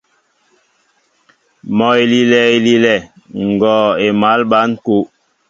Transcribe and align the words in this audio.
Mɔ 1.77 1.87
elilɛ 2.01 2.41
elilɛ, 2.55 2.95
ngɔɔ 3.49 3.79
émal 4.05 4.41
ɓăn 4.51 4.69
kúw. 4.83 5.03